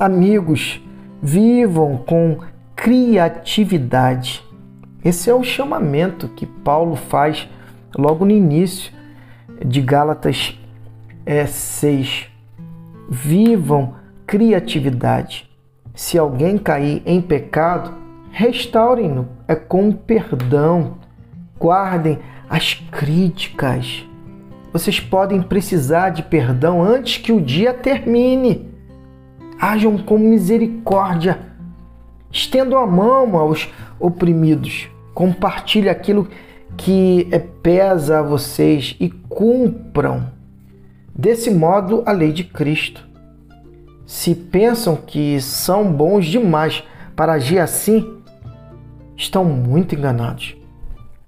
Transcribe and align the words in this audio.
Amigos, 0.00 0.80
vivam 1.20 1.98
com 1.98 2.38
criatividade. 2.74 4.42
Esse 5.04 5.28
é 5.28 5.34
o 5.34 5.44
chamamento 5.44 6.26
que 6.28 6.46
Paulo 6.46 6.96
faz 6.96 7.46
logo 7.94 8.24
no 8.24 8.30
início 8.30 8.94
de 9.62 9.82
Gálatas 9.82 10.58
é, 11.26 11.44
6. 11.44 12.30
Vivam 13.10 13.96
criatividade. 14.26 15.50
Se 15.94 16.16
alguém 16.16 16.56
cair 16.56 17.02
em 17.04 17.20
pecado, 17.20 17.92
restaurem-no 18.32 19.28
é 19.46 19.54
com 19.54 19.92
perdão. 19.92 20.96
Guardem 21.58 22.18
as 22.48 22.72
críticas. 22.72 24.08
Vocês 24.72 24.98
podem 24.98 25.42
precisar 25.42 26.08
de 26.08 26.22
perdão 26.22 26.82
antes 26.82 27.18
que 27.18 27.32
o 27.32 27.38
dia 27.38 27.74
termine. 27.74 28.70
Hajam 29.60 29.98
com 29.98 30.16
misericórdia. 30.16 31.38
Estendam 32.32 32.78
a 32.78 32.86
mão 32.86 33.36
aos 33.36 33.68
oprimidos. 33.98 34.88
Compartilhe 35.12 35.90
aquilo 35.90 36.26
que 36.76 37.28
é, 37.30 37.38
pesa 37.38 38.20
a 38.20 38.22
vocês 38.22 38.96
e 38.98 39.10
cumpram 39.10 40.30
desse 41.14 41.50
modo 41.50 42.02
a 42.06 42.12
lei 42.12 42.32
de 42.32 42.44
Cristo. 42.44 43.06
Se 44.06 44.34
pensam 44.34 44.96
que 44.96 45.38
são 45.40 45.92
bons 45.92 46.24
demais 46.24 46.82
para 47.14 47.34
agir 47.34 47.58
assim, 47.58 48.18
estão 49.14 49.44
muito 49.44 49.94
enganados. 49.94 50.56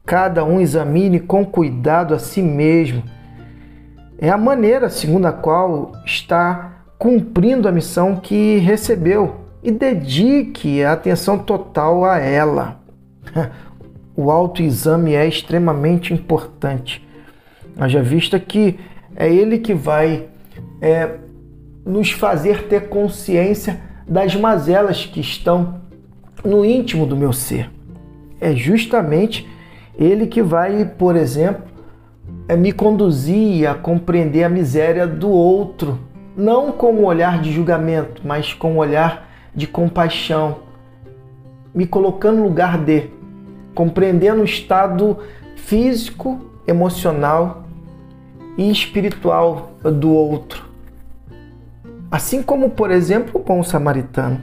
Cada 0.07 0.43
um 0.43 0.59
examine 0.59 1.21
com 1.21 1.45
cuidado 1.45 2.15
a 2.15 2.19
si 2.19 2.41
mesmo. 2.41 3.03
É 4.19 4.31
a 4.31 4.39
maneira 4.39 4.89
segundo 4.89 5.27
a 5.27 5.33
qual 5.33 5.93
está 6.07 6.72
cumprindo 7.03 7.67
a 7.67 7.73
missão 7.73 8.15
que 8.15 8.59
recebeu 8.59 9.35
e 9.61 9.73
dedique 9.73 10.85
a 10.85 10.93
atenção 10.93 11.37
total 11.37 12.05
a 12.05 12.19
ela. 12.19 12.81
O 14.15 14.31
autoexame 14.31 15.15
é 15.15 15.27
extremamente 15.27 16.13
importante. 16.13 17.05
Haja 17.79 18.03
vista 18.03 18.39
que 18.39 18.79
é 19.17 19.27
ele 19.33 19.59
que 19.59 19.73
vai 19.73 20.29
é, 20.83 21.15
nos 21.85 22.13
fazer 22.13 22.69
ter 22.69 22.91
consciência 22.91 23.81
das 24.07 24.37
mazelas 24.37 25.07
que 25.07 25.19
estão 25.19 25.81
no 26.45 26.63
íntimo 26.63 27.07
do 27.07 27.17
meu 27.17 27.33
ser. 27.33 27.71
É 28.39 28.55
justamente 28.55 29.49
ele 29.99 30.27
que 30.27 30.43
vai, 30.43 30.85
por 30.85 31.17
exemplo, 31.17 31.65
é 32.47 32.55
me 32.55 32.71
conduzir 32.71 33.67
a 33.67 33.75
compreender 33.75 34.45
a 34.45 34.49
miséria 34.51 35.07
do 35.07 35.31
outro, 35.31 36.12
não 36.37 36.73
com 36.73 36.93
um 36.93 37.05
olhar 37.05 37.41
de 37.41 37.53
julgamento, 37.53 38.23
mas 38.25 38.53
com 38.53 38.75
um 38.75 38.79
olhar 38.79 39.29
de 39.55 39.67
compaixão, 39.67 40.61
me 41.75 41.87
colocando 41.87 42.39
no 42.39 42.45
lugar 42.45 42.79
de, 42.79 43.11
compreendendo 43.75 44.43
o 44.43 44.45
estado 44.45 45.19
físico, 45.57 46.41
emocional 46.67 47.65
e 48.57 48.71
espiritual 48.71 49.73
do 49.83 50.11
outro. 50.11 50.65
Assim 52.11 52.43
como, 52.43 52.71
por 52.71 52.91
exemplo, 52.91 53.41
o 53.41 53.45
bom 53.45 53.63
samaritano, 53.63 54.41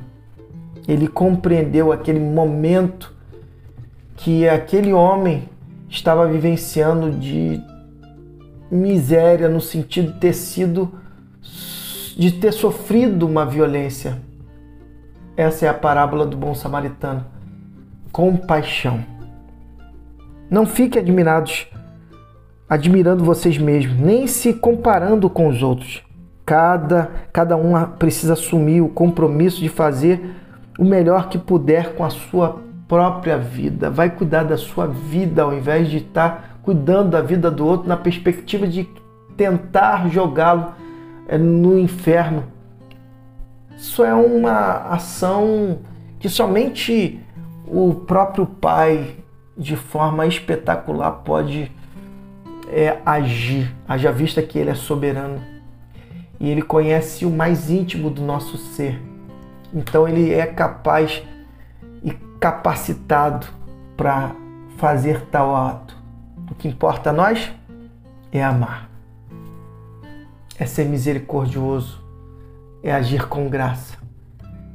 ele 0.88 1.08
compreendeu 1.08 1.92
aquele 1.92 2.20
momento 2.20 3.14
que 4.16 4.50
aquele 4.50 4.92
homem 4.92 5.48
estava 5.88 6.28
vivenciando 6.28 7.12
de 7.12 7.62
miséria 8.72 9.48
no 9.48 9.62
sentido 9.62 10.14
de 10.14 10.20
ter 10.20 10.34
sido 10.34 10.92
de 12.18 12.32
ter 12.32 12.52
sofrido 12.52 13.26
uma 13.26 13.46
violência. 13.46 14.18
Essa 15.36 15.66
é 15.66 15.70
a 15.70 15.74
parábola 15.74 16.26
do 16.26 16.36
bom 16.36 16.54
samaritano. 16.54 17.26
Compaixão. 18.12 19.04
Não 20.50 20.66
fiquem 20.66 21.02
admirados 21.02 21.68
admirando 22.70 23.24
vocês 23.24 23.58
mesmos, 23.58 24.00
nem 24.00 24.28
se 24.28 24.54
comparando 24.54 25.30
com 25.30 25.48
os 25.48 25.64
outros. 25.64 26.04
Cada, 26.46 27.12
cada 27.34 27.58
um 27.58 27.74
precisa 27.98 28.34
assumir 28.34 28.82
o 28.82 28.90
compromisso 28.90 29.60
de 29.60 29.70
fazer 29.70 30.36
o 30.78 30.86
melhor 30.86 31.30
que 31.30 31.38
puder 31.38 31.96
com 31.96 32.04
a 32.04 32.10
sua 32.10 32.62
própria 32.88 33.38
vida. 33.38 33.90
Vai 33.90 34.10
cuidar 34.10 34.44
da 34.44 34.58
sua 34.58 34.88
vida 34.88 35.42
ao 35.42 35.54
invés 35.54 35.90
de 35.90 35.98
estar 35.98 36.60
cuidando 36.62 37.12
da 37.12 37.22
vida 37.22 37.50
do 37.50 37.66
outro 37.66 37.88
na 37.88 37.98
perspectiva 37.98 38.68
de 38.68 38.88
tentar 39.36 40.10
jogá-lo 40.10 40.74
no 41.38 41.78
inferno. 41.78 42.46
Isso 43.78 44.04
é 44.04 44.14
uma 44.14 44.88
ação 44.90 45.80
que 46.20 46.28
somente 46.28 47.20
o 47.66 47.94
próprio 47.94 48.46
Pai, 48.46 49.16
de 49.58 49.76
forma 49.76 50.26
espetacular, 50.26 51.12
pode 51.12 51.72
é 52.72 53.00
agir, 53.06 53.76
haja 53.88 54.12
vista 54.12 54.42
que 54.44 54.60
Ele 54.60 54.70
é 54.70 54.76
soberano 54.76 55.42
e 56.40 56.50
Ele 56.50 56.62
conhece 56.62 57.26
o 57.26 57.30
mais 57.30 57.70
íntimo 57.70 58.10
do 58.10 58.22
nosso 58.22 58.58
ser. 58.58 59.02
Então 59.74 60.08
Ele 60.08 60.34
é 60.34 60.46
capaz 60.46 61.24
e 62.04 62.12
capacitado 62.40 63.48
para 63.98 64.32
fazer 64.78 65.22
tal 65.26 65.56
ato. 65.56 65.98
O 66.50 66.56
que 66.56 66.68
importa 66.68 67.10
a 67.10 67.14
nós 67.14 67.52
é 68.32 68.44
amar, 68.44 68.89
é 70.60 70.66
ser 70.66 70.86
misericordioso, 70.86 72.04
é 72.84 72.92
agir 72.92 73.28
com 73.28 73.48
graça, 73.48 73.98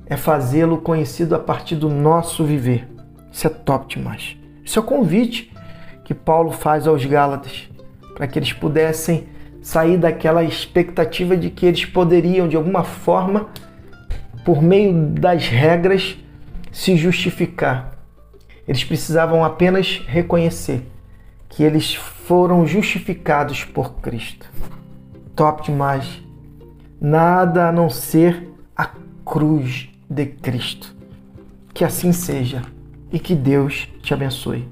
é 0.07 0.17
fazê-lo 0.17 0.79
conhecido 0.79 1.35
a 1.35 1.39
partir 1.39 1.77
do 1.77 1.91
nosso 1.91 2.45
viver. 2.45 2.89
Isso 3.31 3.47
é 3.47 3.51
top 3.51 3.95
demais. 3.95 4.37
Isso 4.65 4.79
é 4.79 4.83
o 4.83 4.85
convite 4.85 5.53
que 6.05 6.15
Paulo 6.15 6.51
faz 6.51 6.87
aos 6.87 7.05
Gálatas 7.05 7.69
para 8.15 8.27
que 8.27 8.39
eles 8.39 8.53
pudessem 8.53 9.27
sair 9.61 9.99
daquela 9.99 10.43
expectativa 10.43 11.37
de 11.37 11.51
que 11.51 11.67
eles 11.67 11.85
poderiam, 11.85 12.49
de 12.49 12.57
alguma 12.57 12.85
forma, 12.85 13.49
por 14.45 14.63
meio 14.63 14.93
das 15.09 15.49
regras, 15.49 16.17
se 16.71 16.97
justificar. 16.97 17.93
Eles 18.67 18.85
precisavam 18.85 19.45
apenas 19.45 20.03
reconhecer 20.07 20.87
que 21.49 21.63
eles 21.63 21.95
foram 21.95 22.67
justificados 22.67 23.65
por 23.65 23.95
Cristo. 23.97 24.51
Top 25.35 25.65
demais. 25.65 26.23
Nada 27.01 27.69
a 27.69 27.73
não 27.73 27.91
ser 27.91 28.49
a 28.77 28.89
cruz 29.25 29.91
de 30.09 30.27
Cristo. 30.27 30.95
Que 31.73 31.85
assim 31.85 32.13
seja 32.13 32.63
e 33.11 33.19
que 33.19 33.35
Deus 33.35 33.89
te 34.01 34.15
abençoe. 34.15 34.69